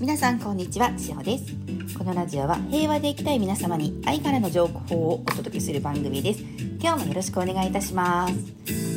[0.00, 0.96] 皆さんこんにちは。
[0.98, 1.44] しほです。
[1.98, 6.40] このラジオは平和で生きたい皆様に愛からの情報をお届けする番組です。
[6.80, 8.34] 今日もよろしくお願いいたします。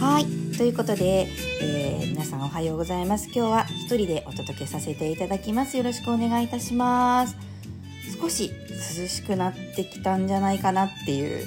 [0.00, 0.24] はい。
[0.56, 1.28] ということで、
[1.62, 3.26] えー、皆さんおはようございます。
[3.26, 5.76] 今日は一人でお届けさせていただきます。
[5.76, 7.36] よろしくお願いいたします。
[8.20, 8.50] 少し
[8.98, 11.46] 涼しくなってきたんじゃないかなっていう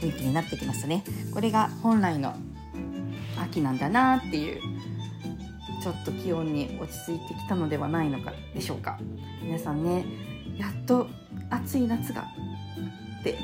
[0.00, 1.04] 雰囲気になってきましたね。
[1.34, 2.34] これが本来の
[3.38, 4.75] 秋なんだなっていう
[5.86, 8.98] ちょっと気温に落ち着いてきたのではないのかでしょうか。
[9.40, 10.04] 皆さんね
[10.58, 11.06] やっと
[11.48, 12.26] 暑い夏が。
[13.22, 13.38] で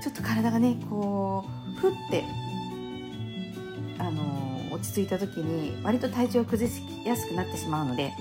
[0.00, 1.44] ちょっと体がねこ
[1.76, 2.22] うふって
[3.98, 8.12] あの落ち着いた時に割と体調を崩しやすくなってしまうので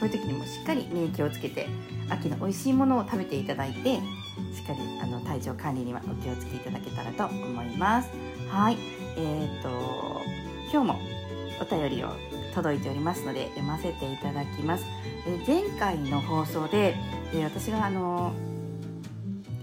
[0.00, 1.68] こういう時にもしっかり免疫をつけて
[2.08, 8.08] 秋の美味しいものを食べていただいてしっかりあの体調管理にはお気をつけいただけたらと思います。
[8.48, 8.78] はい。
[9.18, 10.22] えーと、と
[10.72, 10.98] 今日も
[11.60, 14.84] お便りを届いておりますので読ませていただきます。
[15.26, 16.94] え前回の放送で、
[17.34, 18.32] え私があの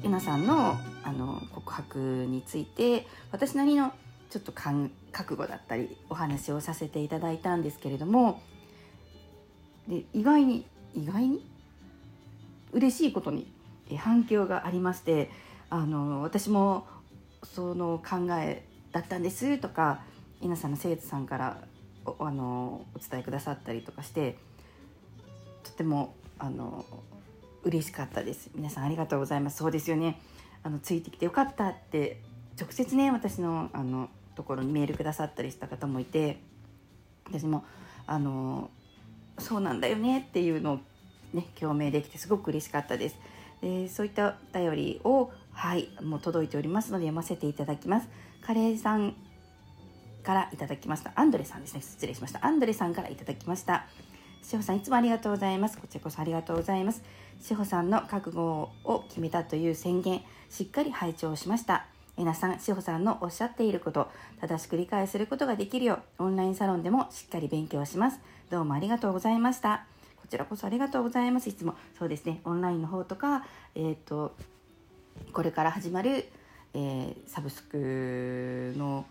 [0.04, 3.94] えなさんのあの告白について私なりの
[4.30, 8.42] ちょっと覚悟だったりお話をさせていただいたんですけれども
[9.88, 11.58] で意外に意外に？
[12.74, 13.50] 嬉しいことに
[13.98, 15.32] 反響がありまして
[15.70, 16.86] あの私も
[17.44, 20.02] その考えだったんですとか
[20.42, 21.58] 稲さんの生徒さんから
[22.20, 24.38] あのお伝えくださったりとかして
[25.64, 26.86] とてもあの
[27.64, 28.50] 嬉しかったです。
[28.56, 29.58] 皆さんありがとうございます。
[29.58, 30.22] そうですよね。
[30.64, 32.22] あのついてきてよかったって
[32.60, 36.40] 直接ね私のあのところにメールくださったりした方もいて
[37.26, 37.66] 私も
[38.06, 38.70] あの
[39.40, 40.80] そうなんだよねっていうのを
[41.34, 43.16] ね共鳴できてすごく嬉しかったです。
[43.62, 48.08] でそういったお便りをはいもう届いておりますので読ませていただきます。
[48.42, 49.16] カレーさん
[50.28, 51.14] からいただきました。
[51.16, 51.80] アンドレさんですね。
[51.80, 52.46] 失礼しました。
[52.46, 53.86] アンドレさんからいただきました。
[54.44, 55.78] 志保さんいつもありがとうございます。
[55.78, 57.02] こちらこそありがとうございます。
[57.40, 61.86] 志保さんの覚悟を決めたという宣言しっかり拝聴しました。
[62.18, 64.10] えなさん、志保さんのおっしゃっていること、
[64.42, 68.20] 正しく理解することができるよう、オンラインサロンでもしっかり勉強します。
[68.50, 69.86] どうもありがとうございました。
[70.18, 71.48] こちらこそありがとうございます。
[71.48, 74.36] いつも、そうですね、オンラインの方とか、えっ、ー、と、
[75.32, 76.26] これから始まる、
[76.74, 79.06] えー、サブスクの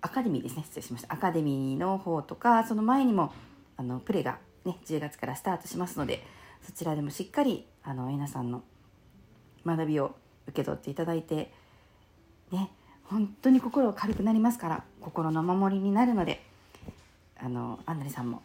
[0.00, 0.62] アカデミーですね。
[0.64, 1.12] 失礼しました。
[1.12, 3.32] アカデミーの方とかその前にも
[3.76, 6.24] あのプレが、ね、10月からスタートしますので
[6.62, 8.62] そちらでもしっかりあの皆さんの
[9.64, 10.14] 学びを
[10.46, 11.52] 受け取っていただいて
[12.50, 12.70] ね
[13.04, 16.42] 本当に心軽くなりますから心の守りになるので
[17.40, 18.42] あのアンナリさんも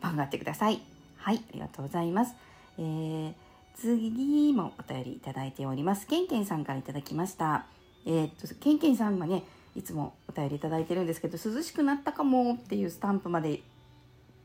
[0.00, 0.80] 頑張ってください。
[1.18, 2.34] はいありがとうございます、
[2.78, 3.34] えー、
[3.74, 6.06] 次もお便りいただいております。
[6.06, 7.66] けんけんさんからいただきました。
[8.06, 9.42] えー、っとけんけんさんはね
[9.76, 13.60] いつもお便りいただいてるんですけど涼しくなったかもっていうスタンプまで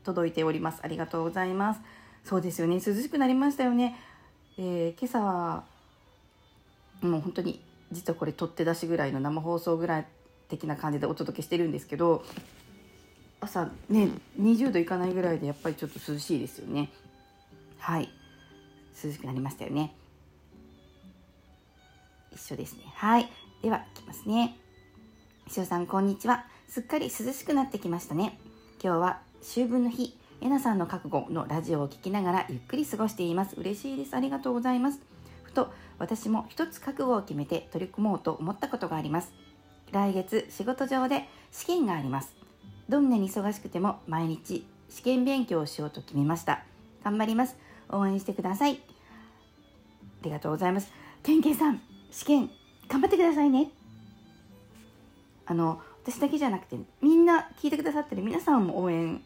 [0.04, 0.80] 届いております。
[0.82, 1.80] ありがとうございます。
[2.24, 2.74] そうですよね。
[2.74, 3.96] 涼しくなりましたよね、
[4.58, 5.64] えー、今朝は
[7.00, 7.60] もう本当に
[7.92, 10.06] 実はこれ取って出しぐらいの生放送ぐらい
[10.48, 12.24] 的な感じでお届けしてるんですけど
[13.40, 14.10] 朝ね
[14.40, 16.90] 20度いかないぐらいでやっぱりちょっと涼しいですよね。
[17.78, 18.10] はい。
[19.04, 19.94] 涼しくなりましたよね。
[22.32, 22.80] 一緒ですね。
[22.94, 23.30] はい。
[23.62, 24.56] ではいきますね。
[25.48, 26.44] しおさんこんにちは。
[26.68, 28.36] すっかり涼しくなってきましたね。
[28.82, 30.18] 今日は秋分の日。
[30.40, 33.54] えなさんの覚悟のラジオを聴きながらゆっくり過ごしています。
[33.56, 34.16] 嬉しいです。
[34.16, 35.00] ありがとうございます。
[35.44, 39.32] ふと私も一つ覚悟を決めて取り組もうと思ったことがあります。
[39.92, 42.34] 来月仕事上で試験があります。
[42.88, 46.64] どんなに忙しくても毎日試験勉強をしようと決めました。
[47.04, 47.56] 頑張ります。
[47.88, 48.74] 応援してください。
[48.74, 50.90] ありがとうございます。
[51.22, 51.80] けんけんさん
[52.10, 52.50] 試験
[52.88, 53.70] 頑張ってくださいね。
[55.46, 59.22] あの私だけじゃなくてみんな聞いてくださってる皆さんも応援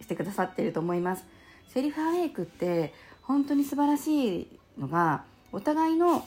[0.00, 1.24] してくださってると思います。
[1.68, 2.92] セリフアウェイクって
[3.22, 6.26] 本当に素晴らしいのがお互いの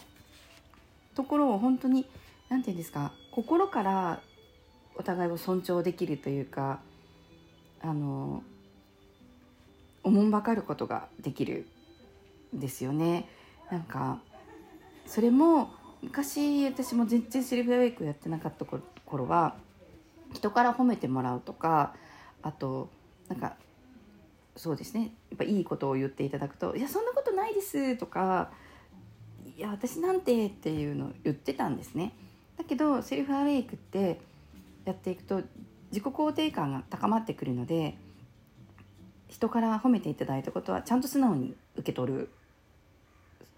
[1.14, 2.06] ところを本当に
[2.50, 4.22] 何て言うんですか心から
[4.96, 6.80] お互いを尊重できるというか
[7.82, 8.44] あの
[10.04, 11.68] おもんばかることができる
[12.56, 13.28] んですよね。
[13.72, 14.20] なんか
[15.06, 15.70] それも
[16.06, 18.66] 昔私も全然セルフアウェイクやってなかった
[19.06, 19.56] 頃は
[20.34, 21.96] 人から褒めてもらうとか
[22.44, 22.90] あと
[23.28, 23.56] なんか
[24.56, 25.12] そうですね。
[25.32, 28.52] やっぱいいことを言っていただくと「いやそんなことないです」とか
[29.58, 32.14] 「いや私なんて」っていうのを言ってたんですね。
[32.56, 34.22] だけどセルフアウェイクって
[34.86, 35.42] やっていくと
[35.92, 37.98] 自己肯定感が高まってくるので
[39.28, 42.30] 人から褒めていただいたことはちゃんと素直に受け取る。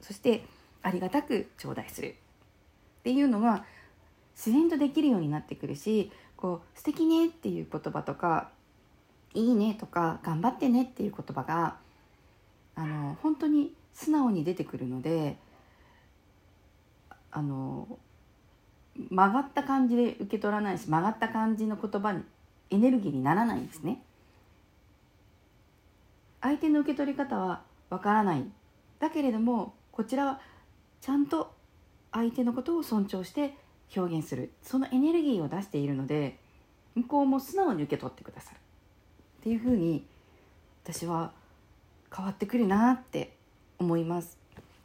[0.01, 0.45] そして
[0.81, 2.15] ありがたく頂戴する。
[2.99, 3.65] っていうのが
[4.35, 8.49] 自然とできるようになってくるしこう素敵ねっていう言葉とか
[9.33, 11.77] いいねとか頑張ってねっていう言葉が
[12.75, 15.37] あの本当に素直に出てくるので
[17.31, 17.87] あの
[19.09, 22.23] 曲がった感じで受け取らないし曲がった感じの言葉に
[22.69, 24.01] エネルギーにならないんですね。
[26.41, 28.43] 相手の受け取り方はわからない
[28.99, 30.39] だけれどもこちらは
[31.01, 31.56] ちゃんと
[32.11, 33.55] 相手のことを尊重して
[33.95, 34.51] 表現する。
[34.63, 36.37] そのエネルギーを出しているので
[36.95, 38.57] 向こうも素直に受け取ってくださる。
[38.57, 40.05] っていうふうに
[40.83, 41.31] 私は
[42.15, 43.35] 変わってくるなって
[43.79, 44.37] 思います。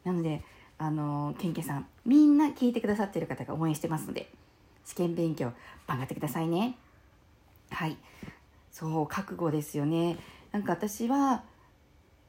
[0.04, 0.42] なので
[0.78, 4.28] あのケンケさんみんな聞いてくださってる方が応援してますので
[4.84, 5.52] 試験勉強
[5.86, 6.76] 頑張ってくださいね。
[7.70, 7.96] はい。
[8.70, 10.19] そう覚悟ですよね。
[10.50, 11.44] なんか私は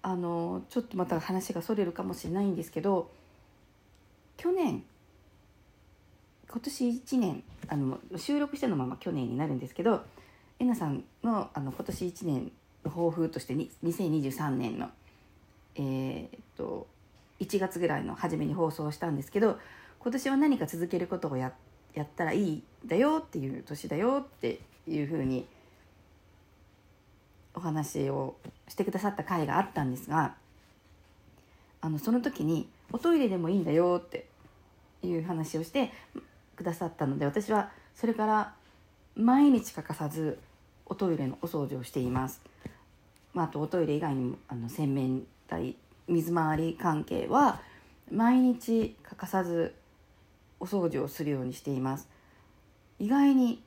[0.01, 3.09] あのちょっとまた話がそれるかもしれないんですけど
[4.37, 4.83] 去年
[6.49, 10.03] 今年1年あの収録してのまま去年になるんですけど
[10.59, 12.51] えなさんのあの今年1年
[12.83, 14.89] の抱負としてに2023年の
[15.75, 16.87] えー、っと
[17.39, 19.57] 1月ぐらいの初めに放送したんですけど
[19.99, 21.53] 今年は何か続けることをや
[21.93, 25.45] やったらいいだよっていう年だよっていうふうに
[27.55, 28.35] お話を
[28.67, 30.35] してくださった回があったんですが
[31.81, 34.27] あのその時におトイレでもいいんだよって
[35.01, 35.91] いう話をして
[36.55, 38.53] くださったので私はそれから
[39.15, 40.37] 毎日欠かさず
[40.85, 42.41] おトイレのお掃除をしています。
[43.33, 45.75] まあ、あとおトイレ以外にもあの洗面台
[46.07, 47.61] 水回り関係は
[48.11, 49.73] 毎日欠かさず
[50.59, 52.07] お掃除をするようにしています
[52.99, 53.63] 意外に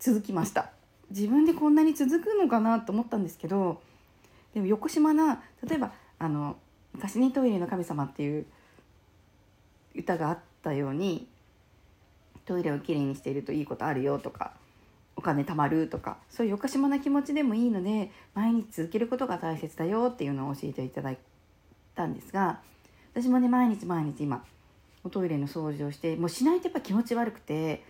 [0.00, 0.70] 続きました
[1.10, 3.80] 自分でこんなに続くのかなと思ったんですけど
[4.54, 6.56] でも横島な例えばあの
[6.92, 8.46] 「昔にトイレの神様」っていう
[9.94, 11.28] 歌があったように
[12.44, 14.52] トイレをきれいにしているといいことあるよとか
[15.16, 21.18] お金貯まるとかそういう横島な気持ちでもいいので毎日続けることが大切だよっていうのを教えていただい
[21.94, 22.60] たんですが
[23.14, 24.44] 私もね毎日毎日今
[25.04, 27.84] おトイレの掃除をしてもうしないとやっぱ気持ち悪くて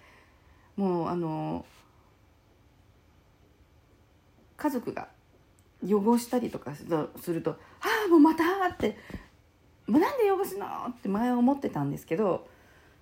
[0.77, 1.65] もうあの
[4.57, 5.09] 家族が
[5.85, 8.97] 汚したりとかすると「ああもうまた!」って
[9.87, 12.47] 「もうなんで汚すの?」って前は思ってたんですけど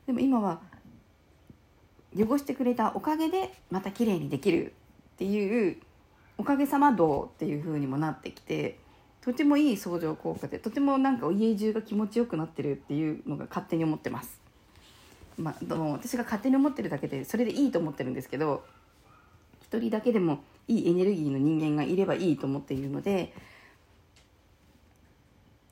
[0.06, 0.60] でも今は
[2.16, 4.72] 汚してくれたおかげでまた綺麗にできる
[5.14, 5.76] っていう
[6.38, 8.78] おかげさま道っていう風にもなってきて
[9.20, 14.40] とてもいい相乗効果でとてもなんか家中が気持ちよくなってるっていうのが勝手に思ってます。
[15.36, 18.64] まあ、私が勝手に思ってるだけでそれでいいと思ってるんですけど
[19.62, 23.32] 一人だけでもいいエネルギーの人間がいればいいと思っているので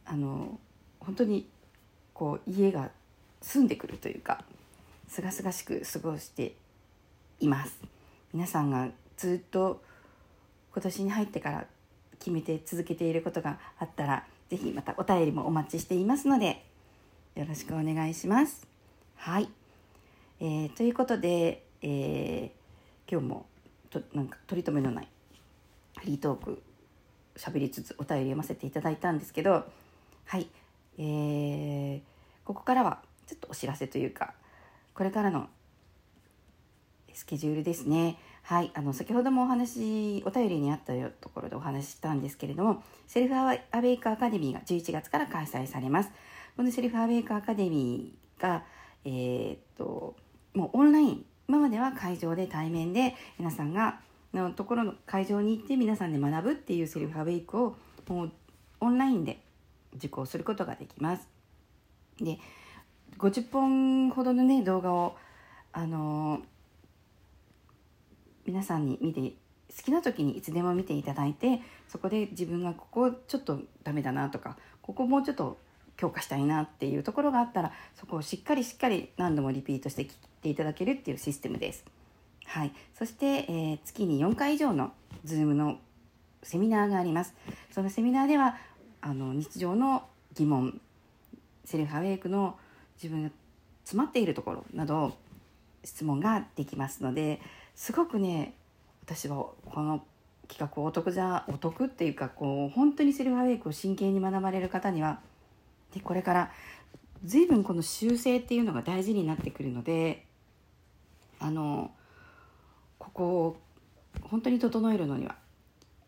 [0.05, 0.59] あの
[1.01, 1.49] 本当に
[2.15, 2.91] こう家が
[3.43, 4.45] 住んでくるというか
[5.09, 6.55] すがすがしく過ごして
[7.41, 7.79] います
[8.33, 9.83] 皆さんがずっと
[10.73, 11.67] 今年に入ってから
[12.19, 16.65] 決めて続けていることがあったら是非またお便りもお待ちしていますので
[17.35, 18.67] よろしくお願いします。
[19.17, 19.49] はい、
[20.41, 23.47] えー、ということで、えー、今日も
[24.01, 25.09] となんか取り留めのない
[26.05, 26.63] リートーク
[27.37, 29.65] 喋りつつお便り読ませていただいたんですけど
[30.25, 30.49] はい、
[30.99, 32.01] えー、
[32.45, 34.35] ここからはちょっとお知らせというか
[34.95, 35.49] これからの
[37.13, 38.19] スケジュールですね。
[38.43, 46.11] はい、あの先ほどもお話お便りにあったところでお話ししたんですけれどもセルフアウェイクアカデミーが11月から開催されます
[46.57, 48.62] このセルフアウェイクアカデミーが
[49.05, 50.15] えー、っと
[50.55, 54.00] もうオンライン今までは会場で対面で皆さんが
[54.35, 57.76] のところの会場に行って皆さんで学ぶっていうセルフアウェイクを
[58.09, 58.33] もう
[58.81, 59.41] オンラインで
[59.95, 61.29] 受講することができます。
[62.21, 62.38] で
[63.19, 65.17] 50本ほどのね動画を
[65.73, 66.43] あのー
[68.47, 69.21] 皆さんに見て
[69.76, 75.59] 好きな時にいつでも見ていただいてそこで自分がここちょっとダメだなとかここもうちょっと
[75.97, 80.07] 強化したいなっていうところがあったらそこをしっかりしっかり何度もリピートして
[80.47, 81.85] ていただけるっていうシステムです。
[82.45, 84.93] はい、そして、えー、月に4回以上の
[85.26, 85.79] Zoom の
[86.45, 87.35] セミナーがあります。
[87.73, 88.57] そのセミナーでは
[89.00, 90.81] あの日常の疑問
[91.65, 92.57] セルフアウェイクの
[93.03, 93.31] 自分が
[93.83, 95.17] 詰まっているところなど
[95.85, 97.41] 質問ができますので
[97.75, 98.55] すごくね
[99.05, 100.03] 私はこの
[100.49, 105.21] 企画お得じゃお得っていうかこう本当にセルフアウェイクを真剣に学ばれる方には
[105.93, 106.50] でこれから
[107.25, 110.26] 随分この修正っていうのが大事になってくるので
[111.38, 111.90] あの
[112.99, 113.57] ここを
[114.23, 115.37] 本当に整えるのには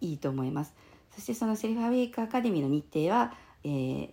[0.01, 0.73] いいと思います
[1.15, 4.11] そしてそのセルフアウェイクアカデミーの日程は、えー、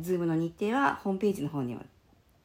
[0.00, 1.82] Zoom の日程はホームページの方には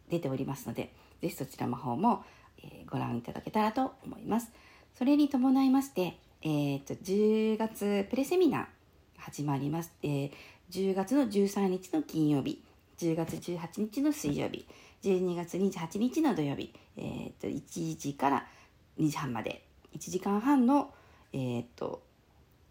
[0.10, 2.24] 出ておりますので是非そちらの方も
[2.64, 4.52] えご覧いただけたらと思います。
[4.94, 8.66] それに伴いまして、えーと、10月プレセミナー
[9.18, 10.32] 始まります、えー、
[10.72, 12.64] 10月の13日の金曜日
[12.98, 14.66] 10月18日の水曜日
[15.04, 18.48] 12月28日の土曜日、えー、と1時から
[19.00, 19.64] 2時半まで
[19.96, 20.92] 1時間半の、
[21.34, 22.02] えー、と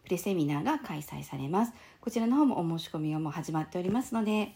[0.05, 1.73] プレセミナーが開催されます。
[2.01, 4.55] こちらの方もお申し込みがもう始まっておりますので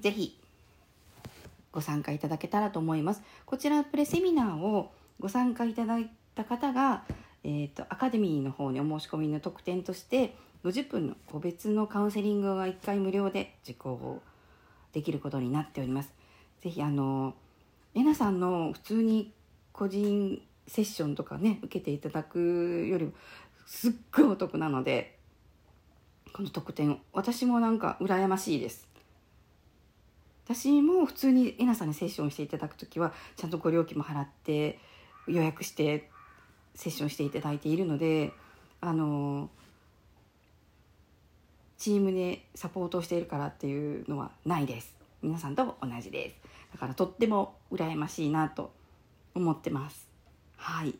[0.00, 0.40] 是非
[1.70, 3.22] ご参加いただけたらと思います。
[3.44, 7.04] こちらプレセミナーをご参加いただいた方が、
[7.42, 14.22] えーと、アカデミーの方にお申し込みの特典として50分の個別のカウンセリングが1回無料で受講
[14.92, 16.12] できることになっております。
[16.64, 17.34] 是非あの
[17.94, 19.32] えなさんの普通に
[19.72, 23.12] 個人セッションとかね受けていただくよりも
[23.66, 25.18] すっごいお得なので
[26.32, 28.88] この特典私もなんか羨ましいです。
[30.46, 34.78] 私も普通にえなさんにセッションしていただく時はちゃんとご料金も払って
[35.26, 36.10] 予約して
[36.74, 38.32] セッションしていただいているので
[38.82, 39.48] あの
[41.78, 45.03] チームでサポートをしているからっていうのはないです。
[45.24, 46.36] 皆さんと同じです。
[46.72, 48.72] だからとっても羨ましいなと
[49.34, 50.08] 思ってます。
[50.56, 50.90] はい。
[50.90, 50.94] っ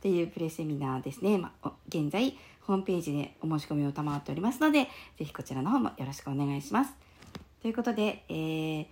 [0.00, 6.92] ていうプレセミナーですね、まあ、現在ホームページでお申し込みを賜っておりますので是非こちらの方もよろしくお願いします。
[7.62, 8.86] ということで、えー、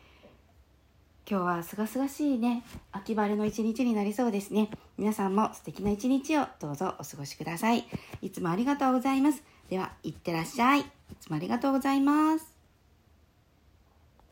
[1.29, 4.71] 今日はすがすがしいね秋晴れの一日になりそうですね。
[4.97, 7.85] 皆さんも素敵な一日をどうぞお過ごしください。
[8.23, 9.43] いつもありがとうございます。
[9.69, 10.81] ではいってらっしゃい。
[10.81, 10.85] い
[11.21, 12.52] つもありがとうございます。